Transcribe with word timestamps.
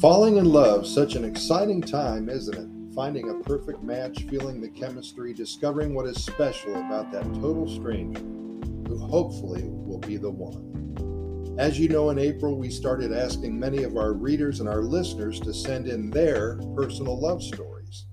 Falling 0.00 0.38
in 0.38 0.46
love, 0.46 0.86
such 0.86 1.14
an 1.14 1.26
exciting 1.26 1.82
time, 1.82 2.30
isn't 2.30 2.56
it? 2.56 2.94
Finding 2.94 3.28
a 3.28 3.44
perfect 3.44 3.82
match, 3.82 4.22
feeling 4.30 4.58
the 4.58 4.70
chemistry, 4.70 5.34
discovering 5.34 5.94
what 5.94 6.06
is 6.06 6.24
special 6.24 6.74
about 6.74 7.12
that 7.12 7.24
total 7.34 7.68
stranger 7.68 8.20
who 8.20 8.96
hopefully 8.96 9.64
will 9.66 9.98
be 9.98 10.16
the 10.16 10.30
one. 10.30 11.54
As 11.58 11.78
you 11.78 11.90
know, 11.90 12.08
in 12.08 12.18
April, 12.18 12.56
we 12.56 12.70
started 12.70 13.12
asking 13.12 13.60
many 13.60 13.82
of 13.82 13.98
our 13.98 14.14
readers 14.14 14.60
and 14.60 14.70
our 14.70 14.80
listeners 14.80 15.38
to 15.40 15.52
send 15.52 15.86
in 15.86 16.08
their 16.08 16.56
personal 16.74 17.20
love 17.20 17.42
stories 17.42 18.06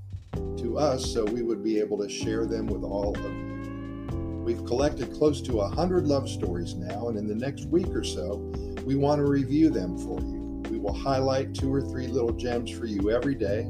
to 0.57 0.77
us 0.77 1.13
so 1.13 1.23
we 1.23 1.41
would 1.41 1.63
be 1.63 1.79
able 1.79 1.97
to 1.99 2.09
share 2.09 2.45
them 2.45 2.67
with 2.67 2.83
all 2.83 3.15
of 3.15 3.23
you. 3.23 4.43
We've 4.43 4.65
collected 4.65 5.13
close 5.13 5.39
to 5.43 5.55
100 5.55 6.05
love 6.05 6.27
stories 6.27 6.75
now, 6.75 7.07
and 7.07 7.17
in 7.17 7.27
the 7.27 7.35
next 7.35 7.67
week 7.67 7.87
or 7.95 8.03
so, 8.03 8.35
we 8.83 8.95
want 8.95 9.19
to 9.19 9.25
review 9.25 9.69
them 9.69 9.97
for 9.97 10.19
you. 10.19 10.46
Will 10.87 10.93
highlight 10.93 11.53
two 11.53 11.73
or 11.73 11.81
three 11.81 12.07
little 12.07 12.31
gems 12.31 12.71
for 12.71 12.85
you 12.85 13.11
every 13.11 13.35
day. 13.35 13.67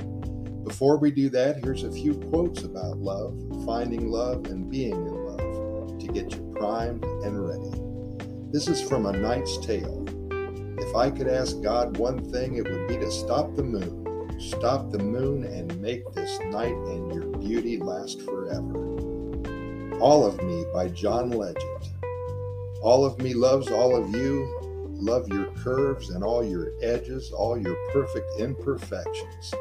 Before 0.63 0.97
we 0.99 1.09
do 1.09 1.31
that, 1.31 1.63
here's 1.63 1.83
a 1.83 1.91
few 1.91 2.13
quotes 2.13 2.61
about 2.61 2.99
love, 2.99 3.35
finding 3.65 4.11
love, 4.11 4.45
and 4.45 4.69
being 4.69 4.91
in 4.91 5.25
love 5.25 5.97
to 5.97 6.07
get 6.13 6.35
you 6.35 6.53
primed 6.55 7.03
and 7.03 7.43
ready. 7.43 8.51
This 8.51 8.67
is 8.67 8.87
from 8.87 9.07
A 9.07 9.13
Knight's 9.13 9.57
Tale. 9.65 10.05
If 10.77 10.95
I 10.95 11.09
could 11.09 11.27
ask 11.27 11.59
God 11.59 11.97
one 11.97 12.19
thing, 12.31 12.57
it 12.57 12.69
would 12.69 12.87
be 12.87 12.97
to 12.97 13.09
stop 13.09 13.55
the 13.55 13.63
moon. 13.63 14.39
Stop 14.39 14.91
the 14.91 14.99
moon 14.99 15.43
and 15.43 15.81
make 15.81 16.03
this 16.13 16.39
night 16.51 16.75
and 16.75 17.11
your 17.11 17.35
beauty 17.39 17.79
last 17.79 18.21
forever. 18.21 18.77
All 19.99 20.23
of 20.23 20.39
Me 20.43 20.65
by 20.71 20.89
John 20.89 21.31
Legend. 21.31 21.89
All 22.83 23.03
of 23.03 23.19
me 23.19 23.33
loves 23.33 23.71
all 23.71 23.95
of 23.95 24.15
you, 24.15 24.66
Love 24.99 25.27
your 25.29 25.45
curves 25.51 26.09
and 26.09 26.23
all 26.23 26.43
your 26.43 26.71
edges, 26.81 27.31
all 27.31 27.55
your 27.57 27.75
perfect 27.93 28.27
imperfections. 28.39 29.53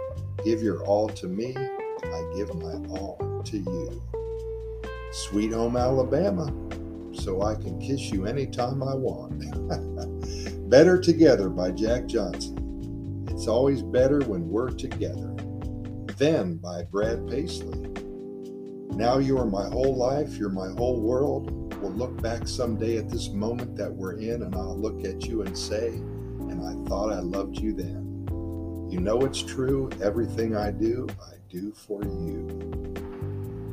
Give 0.43 0.63
your 0.63 0.83
all 0.85 1.09
to 1.11 1.29
me. 1.29 1.55
I 1.57 2.33
give 2.35 2.55
my 2.55 2.75
all 2.89 3.43
to 3.45 3.59
you. 3.59 4.03
Sweet 5.13 5.53
Home 5.53 5.77
Alabama, 5.77 6.47
so 7.13 7.43
I 7.43 7.55
can 7.55 7.79
kiss 7.79 8.11
you 8.11 8.27
anytime 8.27 8.83
I 8.83 8.95
want. 8.95 10.71
better 10.71 10.99
Together 10.99 11.51
by 11.51 11.71
Jack 11.71 12.07
Johnson. 12.07 13.27
It's 13.31 13.47
always 13.47 13.83
better 13.83 14.21
when 14.21 14.49
we're 14.49 14.71
together. 14.71 15.35
Then 16.17 16.57
by 16.57 16.85
Brad 16.85 17.29
Paisley. 17.29 17.79
Now 18.97 19.19
you 19.19 19.39
are 19.39 19.47
my 19.47 19.69
whole 19.69 19.95
life, 19.95 20.39
you're 20.39 20.49
my 20.49 20.73
whole 20.79 21.01
world 21.01 21.66
will 21.81 21.93
look 21.93 22.21
back 22.23 22.49
someday 22.49 22.99
at 22.99 23.09
this 23.11 23.29
moment 23.31 23.77
that 23.77 23.93
we're 23.93 24.19
in, 24.19 24.43
and 24.43 24.55
I'll 24.55 24.79
look 24.79 25.05
at 25.05 25.27
you 25.27 25.43
and 25.43 25.57
say, 25.57 25.89
And 25.89 26.63
I 26.63 26.89
thought 26.89 27.13
I 27.13 27.21
loved 27.21 27.59
you 27.59 27.73
then. 27.73 28.27
You 28.91 29.01
know 29.01 29.21
it's 29.23 29.43
true. 29.43 29.91
Everything 30.03 30.57
I 30.57 30.71
do, 30.71 31.07
I 31.21 31.35
do 31.49 31.73
for 31.73 32.03
you. 32.03 32.95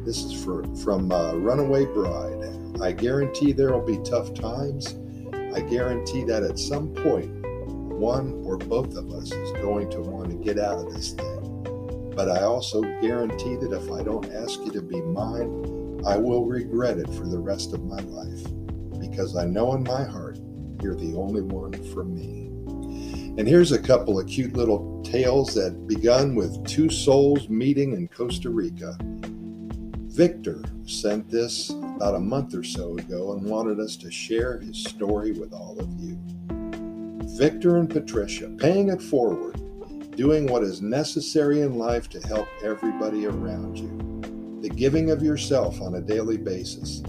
This 0.06 0.24
is 0.24 0.44
for, 0.44 0.64
from 0.78 1.12
uh, 1.12 1.34
Runaway 1.34 1.86
Bride. 1.86 2.82
I 2.82 2.92
guarantee 2.92 3.52
there 3.54 3.72
will 3.72 3.86
be 3.86 4.00
tough 4.10 4.34
times. 4.34 4.96
I 5.56 5.62
guarantee 5.62 6.24
that 6.26 6.44
at 6.44 6.60
some 6.60 6.94
point, 6.94 7.32
one 7.94 8.44
or 8.44 8.58
both 8.58 8.96
of 8.96 9.12
us 9.12 9.32
is 9.32 9.52
going 9.62 9.90
to 9.92 10.02
want 10.02 10.30
to 10.30 10.36
get 10.36 10.60
out 10.60 10.80
of 10.80 10.94
this 10.94 11.14
thing. 11.14 12.12
But 12.16 12.30
I 12.30 12.44
also 12.44 12.82
guarantee 13.02 13.56
that 13.56 13.72
if 13.72 13.92
I 13.92 14.04
don't 14.04 14.30
ask 14.34 14.60
you 14.60 14.72
to 14.72 14.82
be 14.82 15.02
mine, 15.02 15.73
I 16.06 16.18
will 16.18 16.46
regret 16.46 16.98
it 16.98 17.08
for 17.14 17.26
the 17.28 17.40
rest 17.40 17.74
of 17.74 17.86
my 17.86 18.02
life 18.02 18.44
because 19.00 19.38
I 19.38 19.46
know 19.46 19.74
in 19.74 19.84
my 19.84 20.04
heart 20.04 20.38
you're 20.82 20.96
the 20.96 21.16
only 21.16 21.42
one 21.42 21.72
for 21.94 22.04
me. 22.04 22.48
And 23.38 23.48
here's 23.48 23.72
a 23.72 23.82
couple 23.82 24.20
of 24.20 24.28
cute 24.28 24.54
little 24.54 25.02
tales 25.04 25.54
that 25.56 25.88
begun 25.88 26.36
with 26.36 26.66
two 26.68 26.90
souls 26.90 27.48
meeting 27.48 27.94
in 27.94 28.10
Costa 28.10 28.50
Rica. 28.50 28.98
Victor 29.00 30.62
sent 30.86 31.30
this 31.30 31.70
about 31.70 32.16
a 32.16 32.20
month 32.20 32.54
or 32.54 32.64
so 32.64 32.98
ago 32.98 33.32
and 33.32 33.50
wanted 33.50 33.80
us 33.80 33.96
to 33.98 34.12
share 34.12 34.60
his 34.60 34.84
story 34.84 35.32
with 35.32 35.54
all 35.54 35.80
of 35.80 35.88
you. 36.02 36.20
Victor 37.38 37.78
and 37.78 37.90
Patricia, 37.90 38.50
paying 38.60 38.90
it 38.90 39.02
forward, 39.02 39.56
doing 40.18 40.48
what 40.48 40.64
is 40.64 40.82
necessary 40.82 41.62
in 41.62 41.78
life 41.78 42.10
to 42.10 42.20
help 42.28 42.48
everybody 42.62 43.26
around 43.26 43.80
you 43.80 44.03
giving 44.76 45.12
of 45.12 45.22
yourself 45.22 45.82
on 45.82 45.96
a 45.96 46.02
daily 46.02 46.38
basis. 46.38 47.02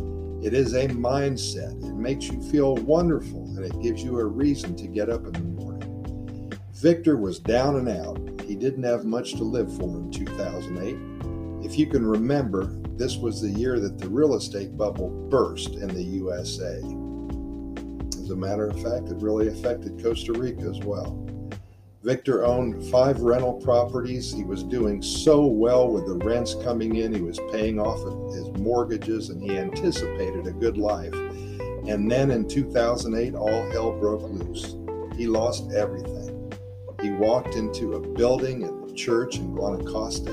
It 0.42 0.52
is 0.52 0.74
a 0.74 0.88
mindset. 0.88 1.82
It 1.82 1.94
makes 1.94 2.28
you 2.28 2.40
feel 2.50 2.74
wonderful 2.76 3.44
and 3.56 3.64
it 3.64 3.80
gives 3.80 4.02
you 4.02 4.18
a 4.18 4.24
reason 4.24 4.76
to 4.76 4.86
get 4.86 5.08
up 5.08 5.26
in 5.26 5.32
the 5.32 5.40
morning. 5.40 6.52
Victor 6.74 7.16
was 7.16 7.38
down 7.38 7.76
and 7.76 7.88
out. 7.88 8.18
He 8.42 8.54
didn't 8.54 8.82
have 8.82 9.06
much 9.06 9.32
to 9.36 9.44
live 9.44 9.74
for 9.78 9.96
in 9.96 10.10
2008. 10.10 11.64
If 11.64 11.78
you 11.78 11.86
can 11.86 12.06
remember, 12.06 12.66
this 12.96 13.16
was 13.16 13.40
the 13.40 13.48
year 13.48 13.80
that 13.80 13.98
the 13.98 14.08
real 14.08 14.34
estate 14.34 14.76
bubble 14.76 15.08
burst 15.30 15.76
in 15.76 15.88
the 15.88 16.02
USA. 16.02 16.76
As 18.22 18.30
a 18.30 18.36
matter 18.36 18.68
of 18.68 18.76
fact, 18.82 19.08
it 19.08 19.16
really 19.22 19.48
affected 19.48 20.02
Costa 20.02 20.32
Rica 20.32 20.68
as 20.68 20.78
well. 20.80 21.23
Victor 22.04 22.44
owned 22.44 22.84
five 22.90 23.20
rental 23.20 23.54
properties. 23.54 24.30
He 24.30 24.44
was 24.44 24.62
doing 24.62 25.00
so 25.00 25.46
well 25.46 25.90
with 25.90 26.06
the 26.06 26.22
rents 26.22 26.54
coming 26.54 26.96
in. 26.96 27.14
He 27.14 27.22
was 27.22 27.40
paying 27.50 27.80
off 27.80 27.98
his 28.34 28.46
mortgages 28.60 29.30
and 29.30 29.42
he 29.42 29.56
anticipated 29.56 30.46
a 30.46 30.52
good 30.52 30.76
life. 30.76 31.14
And 31.14 32.10
then 32.10 32.30
in 32.30 32.46
2008, 32.46 33.34
all 33.34 33.70
hell 33.70 33.98
broke 33.98 34.28
loose. 34.30 34.76
He 35.16 35.26
lost 35.26 35.72
everything. 35.72 36.52
He 37.00 37.10
walked 37.10 37.54
into 37.54 37.94
a 37.94 38.00
building 38.00 38.60
in 38.60 38.86
the 38.86 38.92
church 38.92 39.36
in 39.36 39.54
Guanacaste 39.54 40.28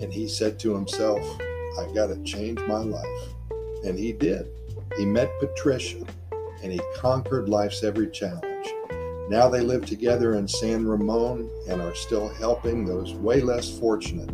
and 0.00 0.10
he 0.10 0.26
said 0.26 0.58
to 0.60 0.74
himself, 0.74 1.20
I 1.78 1.92
got 1.92 2.06
to 2.06 2.22
change 2.24 2.60
my 2.60 2.78
life. 2.78 3.28
And 3.84 3.98
he 3.98 4.12
did. 4.12 4.48
He 4.96 5.04
met 5.04 5.30
Patricia 5.38 6.06
and 6.62 6.72
he 6.72 6.80
conquered 6.96 7.48
life's 7.48 7.82
every 7.82 8.10
challenge. 8.10 8.68
Now 9.28 9.48
they 9.48 9.60
live 9.60 9.84
together 9.84 10.36
in 10.36 10.48
San 10.48 10.86
Ramon 10.86 11.50
and 11.68 11.82
are 11.82 11.94
still 11.94 12.28
helping 12.28 12.84
those 12.84 13.12
way 13.12 13.42
less 13.42 13.78
fortunate. 13.78 14.30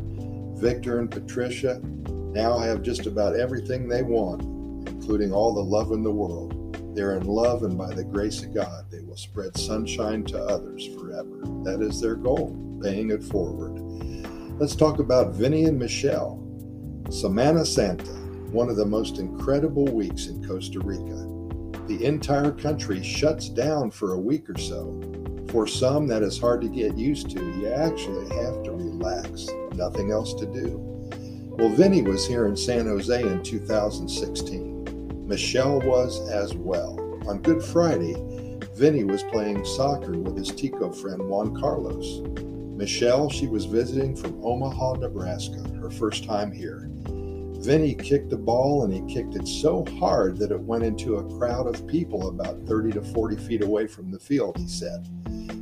Victor 0.61 1.01
and 1.01 1.11
Patricia 1.11 1.81
now 1.83 2.59
have 2.59 2.83
just 2.83 3.07
about 3.07 3.35
everything 3.35 3.89
they 3.89 4.03
want, 4.03 4.43
including 4.89 5.33
all 5.33 5.53
the 5.53 5.61
love 5.61 5.91
in 5.91 6.05
the 6.05 6.13
world. 6.13 6.95
They're 6.95 7.17
in 7.17 7.27
love, 7.27 7.65
and 7.65 7.77
by 7.77 7.93
the 7.93 8.05
grace 8.05 8.45
of 8.45 8.55
God, 8.55 8.85
they 8.89 9.01
will 9.01 9.17
spread 9.17 9.59
sunshine 9.59 10.23
to 10.27 10.41
others 10.45 10.87
forever. 10.97 11.41
That 11.65 11.81
is 11.83 12.01
their 12.01 12.15
goal, 12.15 12.57
paying 12.81 13.11
it 13.11 13.25
forward. 13.25 13.81
Let's 14.61 14.77
talk 14.77 15.01
about 15.01 15.35
Vinny 15.35 15.65
and 15.65 15.77
Michelle. 15.77 16.41
Semana 17.09 17.67
Santa, 17.67 18.13
one 18.53 18.69
of 18.69 18.77
the 18.77 18.87
most 18.87 19.19
incredible 19.19 19.87
weeks 19.87 20.29
in 20.29 20.47
Costa 20.47 20.79
Rica 20.79 21.34
the 21.87 22.05
entire 22.05 22.51
country 22.51 23.03
shuts 23.03 23.49
down 23.49 23.91
for 23.91 24.15
a 24.15 24.19
week 24.19 24.49
or 24.49 24.59
so. 24.59 25.01
For 25.51 25.67
some, 25.67 26.07
that 26.09 26.23
is 26.23 26.39
hard 26.39 26.63
to 26.63 26.69
get 26.69 26.97
used 26.97 27.31
to. 27.31 27.41
You 27.41 27.69
actually 27.69 28.29
have 28.37 28.63
to 28.65 28.73
relax, 28.73 29.47
nothing 29.75 30.11
else 30.11 30.35
to 30.35 30.47
do. 30.47 30.79
Well, 31.57 31.69
Vinny 31.69 32.03
was 32.03 32.27
here 32.27 32.47
in 32.47 32.57
San 32.57 32.87
Jose 32.87 33.23
in 33.23 33.43
2016. 33.43 35.27
Michelle 35.29 35.81
was 35.83 36.29
as 36.31 36.55
well. 36.55 36.99
On 37.29 37.41
Good 37.41 37.63
Friday, 37.63 38.15
Vinny 38.75 39.05
was 39.05 39.23
playing 39.25 39.65
soccer 39.65 40.19
with 40.19 40.37
his 40.37 40.49
Tico 40.49 40.91
friend 40.91 41.29
Juan 41.29 41.55
Carlos. 41.59 42.23
Michelle, 42.77 43.31
she 43.31 43.47
was 43.47 43.67
visiting 43.67 44.17
from 44.17 44.45
Omaha, 44.45 44.95
Nebraska, 44.95 45.63
her 45.81 45.91
first 45.91 46.25
time 46.25 46.51
here. 46.51 46.91
Vinny 47.65 47.95
kicked 47.95 48.29
the 48.29 48.37
ball 48.37 48.85
and 48.85 48.93
he 48.93 49.15
kicked 49.15 49.37
it 49.37 49.49
so 49.49 49.87
hard 49.99 50.37
that 50.37 50.51
it 50.51 50.61
went 50.61 50.85
into 50.85 51.17
a 51.17 51.39
crowd 51.39 51.67
of 51.67 51.87
people 51.87 52.29
about 52.29 52.61
30 52.67 52.93
to 52.93 53.03
40 53.03 53.37
feet 53.37 53.63
away 53.63 53.87
from 53.87 54.11
the 54.11 54.19
field, 54.19 54.59
he 54.59 54.69
said. 54.69 55.09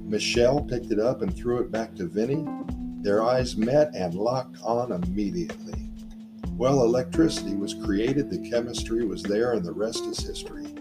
Michelle 0.04 0.60
picked 0.60 0.90
it 0.90 0.98
up 0.98 1.22
and 1.22 1.32
threw 1.32 1.60
it 1.60 1.70
back 1.70 1.94
to 1.94 2.08
Vinny. 2.08 2.44
Their 3.02 3.22
eyes 3.22 3.56
met 3.56 3.94
and 3.94 4.14
locked 4.14 4.56
on 4.64 4.90
immediately. 4.90 5.92
Well, 6.56 6.82
electricity 6.82 7.54
was 7.54 7.72
created, 7.72 8.30
the 8.30 8.50
chemistry 8.50 9.06
was 9.06 9.22
there, 9.22 9.52
and 9.52 9.64
the 9.64 9.72
rest 9.72 10.04
is 10.06 10.18
history. 10.18 10.74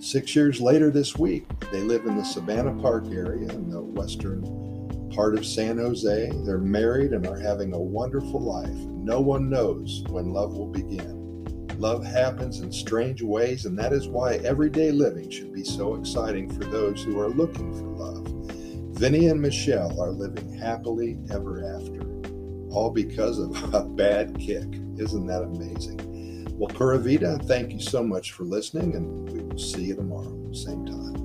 Six 0.00 0.34
years 0.34 0.62
later 0.62 0.90
this 0.90 1.14
week, 1.18 1.44
they 1.72 1.82
live 1.82 2.06
in 2.06 2.16
the 2.16 2.24
Savannah 2.24 2.80
Park 2.80 3.04
area 3.08 3.50
in 3.50 3.68
the 3.68 3.82
western 3.82 5.10
part 5.14 5.36
of 5.36 5.44
San 5.44 5.76
Jose. 5.76 6.32
They're 6.36 6.56
married 6.56 7.12
and 7.12 7.26
are 7.26 7.38
having 7.38 7.74
a 7.74 7.78
wonderful 7.78 8.40
life. 8.40 8.93
No 9.04 9.20
one 9.20 9.50
knows 9.50 10.02
when 10.08 10.32
love 10.32 10.56
will 10.56 10.66
begin. 10.66 11.44
Love 11.78 12.02
happens 12.02 12.60
in 12.60 12.72
strange 12.72 13.20
ways, 13.20 13.66
and 13.66 13.78
that 13.78 13.92
is 13.92 14.08
why 14.08 14.36
everyday 14.36 14.92
living 14.92 15.28
should 15.28 15.52
be 15.52 15.62
so 15.62 15.96
exciting 15.96 16.48
for 16.48 16.64
those 16.64 17.02
who 17.02 17.20
are 17.20 17.28
looking 17.28 17.70
for 17.74 17.84
love. 17.84 18.26
Vinny 18.96 19.28
and 19.28 19.42
Michelle 19.42 20.00
are 20.00 20.10
living 20.10 20.54
happily 20.54 21.18
ever 21.30 21.76
after, 21.76 22.00
all 22.70 22.90
because 22.90 23.38
of 23.38 23.74
a 23.74 23.84
bad 23.84 24.38
kick. 24.38 24.80
Isn't 24.96 25.26
that 25.26 25.42
amazing? 25.42 26.54
Well, 26.56 26.68
Pura 26.68 26.98
Vida, 26.98 27.38
thank 27.42 27.74
you 27.74 27.80
so 27.80 28.02
much 28.02 28.32
for 28.32 28.44
listening, 28.44 28.94
and 28.94 29.30
we 29.30 29.42
will 29.42 29.58
see 29.58 29.84
you 29.84 29.96
tomorrow, 29.96 30.50
same 30.54 30.86
time. 30.86 31.24